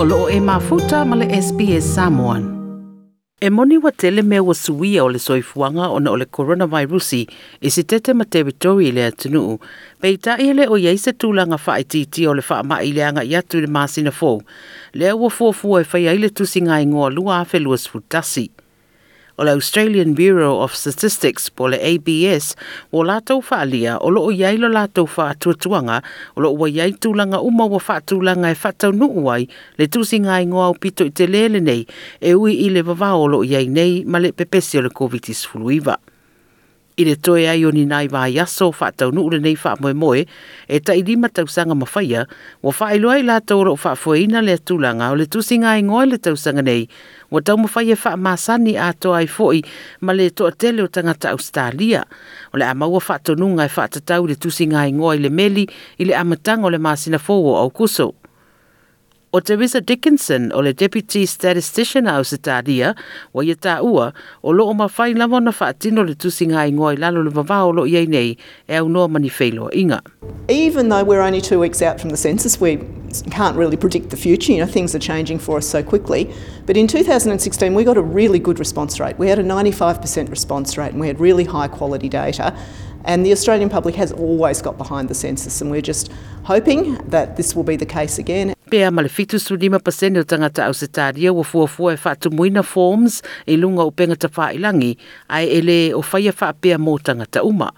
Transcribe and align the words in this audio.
o 0.00 0.04
loo 0.04 0.30
e 0.30 0.38
mafuta 0.40 1.02
ma 1.04 1.16
le 1.18 1.26
SBS 1.42 1.98
E 3.40 3.50
moni 3.50 3.78
wa 3.78 3.90
tele 3.92 4.22
me 4.22 4.38
wa 4.40 4.54
suia 4.54 5.02
o 5.04 5.08
le 5.10 5.18
soifuanga 5.18 5.88
o 5.90 5.98
na 6.00 6.10
o 6.10 6.16
le 6.16 6.24
coronavirus 6.24 7.12
i 7.62 7.70
si 7.70 7.82
tete 7.84 8.14
ma 8.14 8.24
teritori 8.24 8.92
le 8.94 9.04
atunuu, 9.10 9.58
pei 10.00 10.16
ta 10.18 10.36
i 10.38 10.46
hele 10.46 10.68
o 10.70 10.78
iei 10.78 10.98
se 10.98 11.10
tūlanga 11.10 11.58
whae 11.66 11.82
titi 11.82 12.26
o 12.30 12.34
le 12.34 12.44
wha 12.48 12.62
ma 12.62 12.78
i 12.82 12.92
leanga 12.94 13.24
i 13.26 13.34
atu 13.36 13.58
le 13.60 13.66
maasina 13.66 14.10
fōu, 14.14 14.38
lea 14.94 15.16
ua 15.16 15.30
fuafua 15.30 15.82
e 15.82 15.88
whaia 15.92 16.14
le 16.14 16.30
tusinga 16.30 16.78
i 16.80 16.86
ngoa 16.86 17.10
lua 17.10 17.40
afe 17.42 17.58
lua 17.58 17.78
sfutasi 17.78 18.50
o 19.38 19.44
le 19.44 19.52
Australian 19.52 20.14
Bureau 20.18 20.58
of 20.62 20.74
Statistics 20.74 21.46
po 21.54 21.68
le 21.70 21.78
ABS 21.78 22.52
o 22.90 23.04
lātou 23.06 23.40
whaalia 23.46 23.94
o 24.02 24.10
loo 24.10 24.32
iai 24.34 24.58
lo 24.58 24.66
lātou 24.72 25.06
whaatuatuanga 25.14 26.00
o 26.34 26.42
loo 26.44 26.52
wai 26.64 26.72
ai 26.82 26.90
tūlanga 26.98 27.40
uma 27.46 27.68
wa 27.70 27.78
whaatūlanga 27.80 28.50
e 28.54 28.58
whatau 28.62 28.90
nuu 28.98 29.30
ai 29.34 29.46
le 29.78 29.86
tūsi 29.94 30.20
ngai 30.26 30.42
ingoa 30.48 30.68
o 30.74 30.74
pito 30.84 31.06
i 31.06 31.14
te 31.22 31.30
lele 31.30 31.62
nei 31.68 31.86
e 32.18 32.34
ui 32.34 32.58
i 32.66 32.68
le 32.74 32.82
vavao 32.90 33.22
o 33.24 33.32
loo 33.38 33.46
iai 33.46 33.70
nei 33.78 34.02
ma 34.04 34.18
le 34.22 34.34
pepesio 34.34 34.82
le 34.84 34.90
COVID-19 34.90 35.46
fuluiva. 35.48 35.96
I 36.98 37.04
le 37.06 37.12
toe 37.22 37.44
ai 37.46 37.60
o 37.62 37.68
ni 37.70 37.84
nai 37.86 38.08
wā 38.10 38.24
yaso 38.34 38.66
wha 38.74 38.88
tau 38.90 39.12
nu 39.14 39.22
ure 39.22 39.38
nei 39.38 39.54
wha 39.60 39.76
moe 39.82 39.92
moe 40.02 40.24
e 40.76 40.80
ta 40.82 40.96
i 40.98 41.04
lima 41.06 41.28
tau 41.30 41.46
ma 41.74 41.86
whaia 41.94 42.24
wa 42.62 42.72
wha 42.80 42.86
ilo 42.96 43.10
ai 43.12 43.22
la 43.22 43.38
tau 43.38 43.62
rau 43.64 43.78
wha 43.84 43.94
fwe 43.94 44.24
ina 44.24 44.42
le 44.42 44.56
tūlanga 44.58 45.12
o 45.12 45.14
le 45.14 45.28
tūsinga 45.30 45.70
ai 45.70 45.78
e 45.78 45.86
ngoi 45.86 46.10
le 46.10 46.18
tau 46.18 46.34
sanga 46.34 46.62
nei 46.66 46.88
wa 47.30 47.40
tau 47.40 47.54
ma 47.56 47.70
whaia 47.74 47.94
wha 47.94 48.16
masani 48.16 48.74
a 48.74 48.90
to 48.98 49.14
ai 49.14 49.30
fwoi 49.30 49.62
ma 50.00 50.12
le 50.12 50.26
toa 50.34 50.50
tele 50.50 50.82
o 50.82 50.90
tangata 50.90 51.30
Australia 51.38 52.02
o 52.52 52.58
le 52.58 52.66
ama 52.66 52.90
ua 52.90 52.98
wha 52.98 53.18
tau 53.22 53.38
nunga 53.38 53.70
e 53.70 53.74
wha 53.76 53.86
tau 53.86 54.26
le 54.26 54.34
tūsinga 54.34 54.82
ai 54.82 54.90
e 54.90 54.98
ngoi 54.98 55.22
le 55.22 55.30
meli 55.30 55.68
i 55.98 56.04
le 56.04 56.18
amatango 56.18 56.66
le 56.74 56.78
masina 56.82 57.18
fwo 57.22 57.38
au 57.62 57.70
kuso. 57.70 58.10
O 59.30 59.40
te 59.40 59.56
Wisa 59.56 59.78
Dickinson 59.82 60.50
o 60.54 60.60
le 60.62 60.72
Deputy 60.72 61.26
Statistician 61.26 62.06
a 62.06 62.12
Ausitalia 62.16 62.96
wa 63.34 63.42
ia 63.44 63.54
tā 63.60 63.74
ua 63.84 64.14
o 64.42 64.48
loo 64.56 64.72
mawhai 64.72 65.10
lawa 65.14 65.42
na 65.42 65.52
whaatino 65.52 66.00
le 66.02 66.14
tusinga 66.14 66.56
i 66.62 66.70
ngoi 66.72 66.96
lalo 66.98 67.20
le 67.22 67.28
o 67.38 67.68
lo 67.70 67.84
iei 67.84 68.06
nei 68.08 68.36
e 68.38 68.38
au 68.76 68.88
noa 68.88 69.06
mani 69.08 69.28
whailo 69.28 69.68
inga. 69.76 70.00
Even 70.48 70.88
though 70.88 71.04
we're 71.04 71.20
only 71.20 71.42
two 71.42 71.60
weeks 71.60 71.82
out 71.82 72.00
from 72.00 72.08
the 72.08 72.16
census, 72.16 72.58
we 72.58 72.78
can't 73.30 73.54
really 73.54 73.76
predict 73.76 74.08
the 74.08 74.16
future. 74.16 74.50
You 74.52 74.62
know, 74.62 74.66
things 74.66 74.94
are 74.94 74.98
changing 74.98 75.38
for 75.40 75.58
us 75.58 75.66
so 75.66 75.82
quickly. 75.82 76.32
But 76.64 76.78
in 76.78 76.86
2016, 76.86 77.74
we 77.74 77.84
got 77.84 77.98
a 77.98 78.02
really 78.02 78.38
good 78.38 78.58
response 78.58 78.98
rate. 78.98 79.18
We 79.18 79.28
had 79.28 79.38
a 79.38 79.44
95% 79.44 80.30
response 80.30 80.78
rate 80.78 80.92
and 80.92 81.00
we 81.00 81.06
had 81.06 81.20
really 81.20 81.44
high 81.44 81.68
quality 81.68 82.08
data. 82.08 82.56
And 83.04 83.26
the 83.26 83.32
Australian 83.32 83.68
public 83.68 83.94
has 83.96 84.10
always 84.10 84.62
got 84.62 84.78
behind 84.78 85.08
the 85.10 85.14
census, 85.14 85.60
and 85.60 85.70
we're 85.70 85.80
just 85.82 86.10
hoping 86.44 86.94
that 87.08 87.36
this 87.36 87.54
will 87.54 87.62
be 87.62 87.76
the 87.76 87.86
case 87.86 88.18
again. 88.18 88.54
Pea 88.70 88.86
a 88.86 88.90
male 88.90 89.08
fitu 89.08 89.38
su 89.40 89.56
lima 89.56 89.78
pasene 89.80 90.20
o 90.20 90.24
tangata 90.24 90.64
au 90.66 90.74
setaria 90.74 91.32
wa 91.32 91.42
fua 91.44 91.92
e 91.92 91.96
fatu 91.96 92.28
muina 92.30 92.62
forms 92.62 93.22
e 93.46 93.56
lunga 93.56 93.82
o 93.82 93.90
pengata 93.90 94.28
ta 94.28 94.52
ilangi 94.52 94.90
e 94.92 94.96
ai 95.32 95.48
ele 95.56 95.78
o 95.96 96.02
faya 96.02 96.32
fa 96.32 96.52
pe 96.52 96.74
a 96.74 96.78
mo 96.78 96.98
tangata 97.00 97.40
uma. 97.42 97.72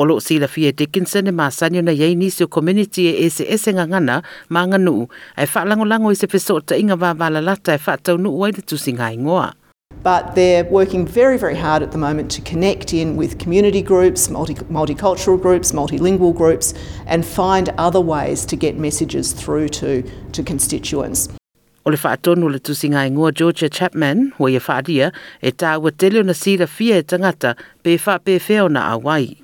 Olo 0.00 0.16
si 0.20 0.38
la 0.40 0.46
fia 0.48 0.72
Dickinson 0.72 1.26
e 1.28 1.32
maasanyo 1.36 1.82
na 1.84 1.92
yei 1.92 2.14
nisi 2.16 2.40
o 2.44 2.48
community 2.48 3.08
e 3.12 3.26
ese 3.28 3.44
ese 3.48 3.70
ngangana 3.76 4.22
maanganu 4.48 5.06
ai 5.36 5.46
fa 5.46 5.64
lango 5.68 5.84
lango 5.84 6.10
i 6.12 6.16
se 6.16 6.26
peso 6.32 6.56
ta 6.64 6.74
inga 6.80 6.96
vavala 6.96 7.40
lata 7.44 7.74
e 7.74 7.78
fa 7.78 7.96
tau 8.00 8.16
nu 8.16 8.30
uaida 8.32 8.60
tu 8.64 8.76
singa 8.80 9.12
ingoa. 9.12 9.52
but 10.02 10.34
they're 10.34 10.64
working 10.64 11.06
very, 11.06 11.36
very 11.36 11.54
hard 11.56 11.82
at 11.82 11.92
the 11.92 11.98
moment 11.98 12.30
to 12.32 12.40
connect 12.40 12.94
in 12.94 13.16
with 13.16 13.38
community 13.38 13.82
groups, 13.82 14.30
multi- 14.30 14.54
multicultural 14.54 15.40
groups, 15.40 15.72
multilingual 15.72 16.34
groups, 16.34 16.72
and 17.06 17.24
find 17.26 17.68
other 17.76 18.00
ways 18.00 18.46
to 18.46 18.56
get 18.56 18.78
messages 18.78 19.32
through 19.32 19.68
to, 19.68 20.02
to 20.32 20.42
constituents. 20.42 21.28
O 21.84 21.90
le 21.90 21.96
whaatonu 21.96 22.50
le 22.50 22.58
tusinga 22.60 23.06
ingoa 23.08 23.32
Georgia 23.32 23.68
Chapman, 23.68 24.32
o 24.40 24.48
ia 24.48 24.60
whaaria, 24.60 25.12
e 25.42 25.50
tāua 25.50 25.90
tele 25.96 26.22
na 26.22 26.32
sira 26.32 26.66
fia 26.66 26.98
e 26.98 27.02
tangata, 27.02 27.54
pe 27.82 27.98
wha 27.98 28.18
pe 28.18 28.38
whiona 28.38 28.92
a 28.92 28.98
wai. 28.98 29.36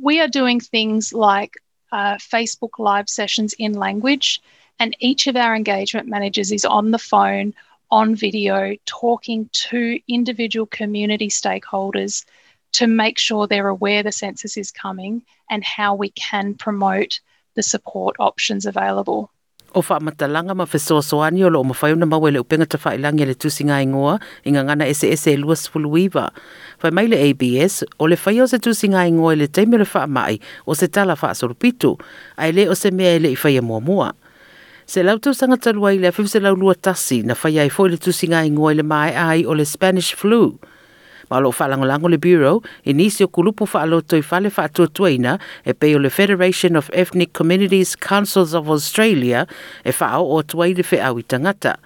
We 0.00 0.20
are 0.20 0.28
doing 0.28 0.60
things 0.60 1.12
like 1.12 1.54
uh, 1.92 2.16
Facebook 2.16 2.78
live 2.78 3.08
sessions 3.08 3.52
in 3.58 3.74
language, 3.74 4.40
and 4.78 4.96
each 5.00 5.26
of 5.26 5.36
our 5.36 5.54
engagement 5.56 6.08
managers 6.08 6.52
is 6.52 6.64
on 6.64 6.90
the 6.92 6.98
phone 6.98 7.54
on 7.94 8.16
video 8.16 8.74
talking 8.86 9.48
to 9.54 10.00
individual 10.10 10.66
community 10.66 11.28
stakeholders 11.28 12.24
to 12.72 12.88
make 12.88 13.20
sure 13.20 13.46
they're 13.46 13.68
aware 13.70 14.02
the 14.02 14.10
census 14.10 14.56
is 14.58 14.72
coming 14.72 15.22
and 15.48 15.62
how 15.62 15.94
we 15.94 16.08
can 16.18 16.54
promote 16.56 17.20
the 17.54 17.62
support 17.62 18.16
options 18.18 18.66
available. 18.72 19.20
o 19.78 19.82
faamatalaga 19.88 20.54
ma 20.60 20.64
fesoasoani 20.72 21.40
o 21.46 21.50
loo 21.54 21.62
mafai 21.70 21.92
ona 21.94 22.06
maua 22.10 22.28
i 22.30 22.34
le 22.34 22.40
upega 22.44 22.66
tafaʻilagi 22.74 23.22
a 23.22 23.26
le 23.30 23.34
tusiga 23.44 23.78
i 23.78 23.86
gagana 24.56 24.84
eseese 24.92 25.28
e 25.34 25.38
luasfuluiva 25.44 26.26
faimai 26.82 27.06
le 27.12 27.18
abs 27.30 27.76
o 28.02 28.06
le 28.12 28.16
faia 28.24 28.42
o 28.42 28.46
se 28.52 28.58
tusiga 28.66 29.00
i 29.06 29.34
le 29.40 29.46
taimi 29.56 29.74
o 29.78 29.82
le 29.84 29.88
faamaʻi 29.94 30.36
o 30.66 30.72
se 30.82 30.86
tala 30.96 31.14
faasolupitu 31.22 31.90
ae 32.42 32.50
lē 32.58 32.64
o 32.70 32.74
se 32.82 32.90
mea 32.98 33.12
e 33.18 33.18
leʻi 33.26 33.38
faia 33.44 33.62
muamua 33.70 34.10
Se 34.86 35.00
lau 35.02 35.16
tau 35.18 35.32
sanga 35.32 35.56
talua 35.56 35.92
i 35.96 35.96
lea 35.98 36.12
fifse 36.12 36.36
lau 36.44 36.54
lua 36.60 36.74
tasi 36.76 37.22
na 37.24 37.32
whaia 37.42 37.64
i 37.64 37.70
fwoi 37.72 37.92
le 37.94 37.98
tusinga 38.04 38.42
i 38.44 38.50
ngoi 38.52 38.74
le 38.76 38.82
mai 38.84 39.14
ai 39.16 39.44
o 39.48 39.54
le 39.56 39.64
Spanish 39.64 40.10
flu. 40.14 40.58
Ma 41.30 41.38
lo 41.40 41.50
whalango 41.56 41.86
lango 41.88 42.08
le 42.12 42.18
Bureau, 42.20 42.60
inisi 42.84 43.24
o 43.24 43.28
kulupu 43.28 43.64
whaaloto 43.64 44.18
i 44.20 44.24
whale 44.30 44.52
whaatua 44.52 44.88
tuaina 44.92 45.38
e 45.64 45.72
pe 45.72 45.94
o 45.96 46.02
le 46.04 46.10
Federation 46.12 46.76
of 46.76 46.90
Ethnic 46.92 47.32
Communities 47.32 47.96
Councils 47.96 48.52
of 48.52 48.68
Australia 48.68 49.46
e 49.86 49.92
whao 49.98 50.28
o 50.36 50.42
tuai 50.42 50.76
le 50.76 50.84
whaau 50.92 51.16
i 51.18 51.24
tangata. 51.24 51.78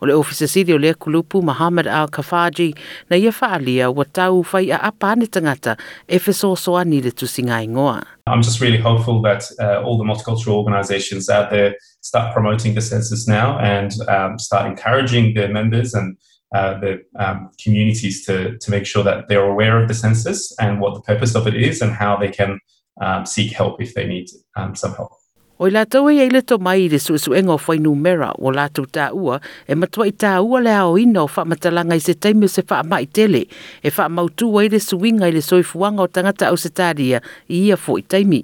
o 0.00 0.06
le 0.06 0.14
ofisasili 0.16 0.74
o 0.74 0.76
le 0.78 0.94
kulupu 0.94 1.42
Muhammad 1.42 1.86
Al-Kafaji 1.86 2.74
na 3.10 3.16
ia 3.16 3.30
whaalia 3.30 3.90
wa 3.94 4.04
tau 4.04 4.42
whai 4.52 4.70
a 4.70 4.78
apane 4.78 5.26
tangata 5.28 5.76
e 6.08 6.18
fesosoani 6.18 7.02
le 7.04 7.10
tusinga 7.12 7.62
ingoa. 7.64 8.02
I'm 8.26 8.42
just 8.42 8.60
really 8.60 8.78
hopeful 8.78 9.22
that 9.22 9.44
uh, 9.60 9.82
all 9.82 9.98
the 9.98 10.04
multicultural 10.04 10.54
organisations 10.54 11.30
out 11.30 11.50
there 11.50 11.76
start 12.02 12.32
promoting 12.32 12.74
the 12.74 12.80
census 12.82 13.28
now 13.28 13.58
and 13.58 13.92
um, 14.08 14.38
start 14.38 14.66
encouraging 14.66 15.34
their 15.34 15.48
members 15.50 15.94
and 15.94 16.16
uh, 16.54 16.78
the 16.80 17.02
um, 17.18 17.50
communities 17.62 18.24
to, 18.24 18.56
to 18.58 18.70
make 18.70 18.86
sure 18.86 19.02
that 19.04 19.28
they're 19.28 19.48
aware 19.50 19.80
of 19.82 19.88
the 19.88 19.94
census 19.94 20.54
and 20.60 20.80
what 20.80 20.94
the 20.94 21.00
purpose 21.00 21.34
of 21.34 21.46
it 21.46 21.54
is 21.56 21.82
and 21.82 21.92
how 21.92 22.16
they 22.16 22.28
can 22.28 22.58
um, 23.02 23.26
seek 23.26 23.52
help 23.52 23.80
if 23.82 23.94
they 23.94 24.06
need 24.06 24.26
um, 24.56 24.74
some 24.74 24.94
help. 24.94 25.15
Oi 25.56 25.70
i 25.70 25.72
lātou 25.72 26.10
e 26.12 26.18
i 26.20 26.28
leto 26.28 26.58
mai 26.60 26.82
i 26.84 26.88
le 26.92 26.98
su 27.00 27.14
su 27.16 27.32
engo 27.32 27.54
whai 27.56 27.78
numera 27.80 28.26
o 28.44 28.50
lātou 28.52 28.84
tā 28.92 29.06
ua, 29.16 29.38
e 29.64 29.72
matua 29.72 30.04
i 30.04 30.10
tā 30.12 30.34
ua 30.44 30.58
le 30.60 30.74
ao 30.76 30.98
ina 31.00 31.22
o 31.22 31.30
wha 31.32 31.44
matalanga 31.48 31.96
i 31.96 32.02
se 32.04 32.12
taimi 32.12 32.50
se 32.52 32.60
wha 32.68 32.82
ama 32.84 32.98
i 33.00 33.06
tele, 33.08 33.40
e 33.80 33.88
wha 33.96 34.04
mautu 34.12 34.50
wa 34.52 34.66
i 34.66 34.68
le 34.68 34.82
suinga 34.84 35.30
i 35.30 35.36
le 35.38 35.40
soifuanga 35.40 36.04
o 36.04 36.10
tangata 36.12 36.50
au 36.52 36.60
se 36.60 36.68
tādia 36.68 37.22
i 37.48 37.62
ia 37.70 37.78
fo 37.80 37.96
i 37.96 38.04
taimi. 38.04 38.42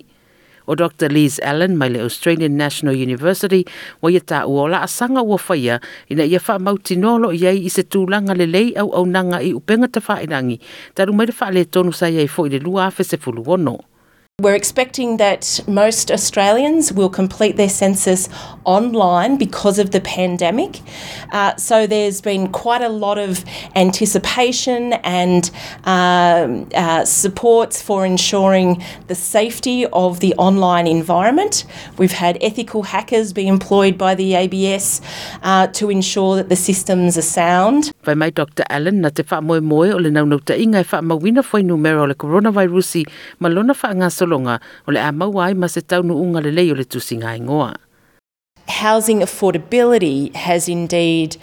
O 0.65 0.73
Dr. 0.73 1.13
Liz 1.13 1.37
Allen, 1.45 1.77
mai 1.77 1.91
le 1.93 2.01
Australian 2.07 2.57
National 2.57 2.97
University, 2.97 3.61
wa 4.01 4.09
ia 4.09 4.25
tā 4.25 4.47
ua 4.49 4.65
o 4.65 4.71
la 4.73 4.81
asanga 4.89 5.21
ua 5.21 5.37
whaia, 5.37 5.83
ina 6.09 6.25
ia 6.25 6.41
wha 6.49 6.57
mauti 6.71 6.97
nolo 6.97 7.29
i 7.37 7.45
ai 7.45 7.59
i 7.61 7.69
se 7.77 7.85
tūlanga 7.93 8.39
le 8.41 8.49
lei 8.49 8.73
au 8.81 8.89
au 8.97 9.05
nanga 9.05 9.43
i 9.45 9.53
upenga 9.53 9.93
ta 9.93 10.01
wha 10.09 10.17
inangi, 10.25 10.63
taru 10.97 11.13
mai 11.13 11.29
le 11.29 11.37
wha 11.37 11.53
le 11.59 11.67
tonu 11.69 11.93
sa 11.93 12.09
iai 12.09 12.25
fo 12.27 12.49
i 12.49 12.57
le 12.57 12.65
lua 12.65 12.89
afe 12.89 13.05
se 13.05 13.21
fulu 13.21 13.45
wono. 13.45 13.77
We're 14.41 14.55
expecting 14.55 15.19
that 15.19 15.61
most 15.69 16.11
Australians 16.11 16.91
will 16.91 17.11
complete 17.11 17.59
their 17.59 17.69
census 17.69 18.31
online 18.65 19.37
because 19.37 19.79
of 19.79 19.91
the 19.91 20.01
pandemic. 20.01 20.81
Uh, 21.33 21.55
so 21.57 21.87
there's 21.87 22.23
been 22.23 22.49
quite 22.51 22.81
a 22.81 22.89
lot 22.89 23.19
of 23.19 23.45
anticipation 23.77 24.95
and 25.05 25.51
um, 25.85 26.67
uh, 26.75 27.05
supports 27.05 27.83
for 27.83 28.07
ensuring 28.07 28.83
the 29.09 29.15
safety 29.15 29.85
of 29.93 30.21
the 30.21 30.35
online 30.39 30.87
environment. 30.87 31.67
We've 31.99 32.13
had 32.13 32.39
ethical 32.41 32.85
hackers 32.85 33.35
be 33.35 33.47
employed 33.47 33.99
by 33.99 34.15
the 34.15 34.35
ABS 34.35 35.03
uh, 35.43 35.67
to 35.69 35.91
ensure 35.91 36.37
that 36.37 36.49
the 36.49 36.57
systems 36.57 37.19
are 37.19 37.23
sound. 37.23 37.93
Dr. 38.03 38.65
Allen 38.71 39.03
na 39.03 39.11
te 39.11 39.23
wha 39.29 39.41
moe 39.43 39.91
o 39.93 39.97
le 39.99 40.09
naunau 40.11 40.43
ta 40.45 40.55
ingai 40.55 40.85
wha 40.91 41.01
mawina 41.03 41.43
whainu 41.43 41.79
mera 41.79 42.07
le 42.07 42.15
coronavirusi 42.15 43.05
malona 43.39 43.73
wha 43.83 43.93
ngasa 43.95 44.22
o 44.31 44.59
le 44.93 45.01
a 45.01 45.13
maua 45.13 45.47
ai 45.47 45.55
ma 45.55 45.67
se 45.69 45.81
lelei 45.81 46.71
o 46.71 46.75
le 46.75 46.85
tusiga 46.85 47.77
Housing 48.69 49.21
affordability 49.23 50.33
has 50.35 50.69
indeed 50.69 51.37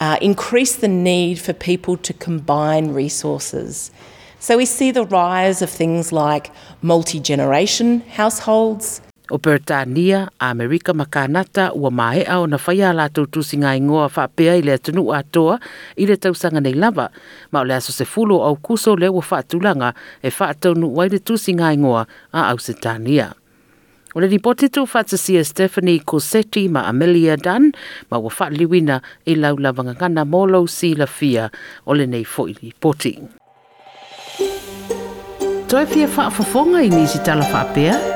uh, 0.00 0.18
increased 0.20 0.80
the 0.82 0.88
need 0.88 1.38
for 1.38 1.52
people 1.54 1.96
to 1.96 2.12
combine 2.12 2.92
resources. 2.92 3.90
So 4.38 4.56
we 4.58 4.66
see 4.66 4.90
the 4.90 5.04
rise 5.06 5.62
of 5.62 5.70
things 5.70 6.12
like 6.12 6.52
multi 6.82 7.18
generation 7.18 8.00
households, 8.02 9.00
O 9.30 9.38
Pertania, 9.42 10.30
Amerika 10.38 10.94
Makanata, 10.94 11.72
ua 11.74 11.90
mae 11.90 12.22
au 12.30 12.46
na 12.46 12.58
whaia 12.62 12.92
la 12.94 13.08
tau 13.10 13.26
tūsinga 13.26 13.72
i 13.76 13.80
ngoa 13.82 14.06
whapea 14.14 14.54
i 14.54 14.62
le 14.62 14.76
atunu 14.78 15.08
atoa 15.16 15.58
i 15.98 16.06
le 16.06 16.14
tausanga 16.16 16.62
nei 16.62 16.76
lava, 16.78 17.08
ma 17.50 17.64
o 17.64 17.66
le 17.66 17.74
aso 17.74 17.90
se 17.92 18.04
fulo 18.06 18.38
au 18.46 18.54
kuso 18.56 18.94
le 18.96 19.08
ua 19.10 19.24
whaatulanga 19.30 19.90
e 20.22 20.30
whaataunu 20.30 20.92
wai 20.94 21.08
le 21.10 21.18
tūsinga 21.18 21.72
i 21.74 21.78
ngoa 21.82 22.04
a 22.32 22.46
Ausitania. 22.52 23.32
O 24.14 24.22
le 24.22 24.30
nipote 24.32 24.70
tū 24.72 24.86
whatasia 24.88 25.42
e 25.42 25.44
Stephanie 25.44 25.98
Cosetti 26.00 26.68
ma 26.72 26.86
Amelia 26.88 27.34
Dan, 27.36 27.72
ma 28.10 28.16
ua 28.22 28.30
whaaliwina 28.30 29.00
i 29.26 29.34
e 29.34 29.40
lau 29.42 29.58
lavangangana 29.58 30.22
molo 30.24 30.62
si 30.70 30.94
la 30.94 31.06
fia 31.10 31.50
o 31.84 31.92
le 31.98 32.06
nei 32.06 32.24
fo 32.24 32.46
i 32.46 32.54
nipote. 32.62 33.16
Toi 35.66 35.84
fia 35.86 36.06
whaafafonga 36.06 36.86
i 36.86 36.86
nisi 36.86 36.86
tala 36.86 36.86
whapea? 36.86 36.86
Toi 36.86 36.86
fia 36.86 36.86
whaafafonga 36.86 36.86
i 36.86 36.90
nisi 36.94 37.18
tala 37.18 37.44
whapea? 37.50 38.15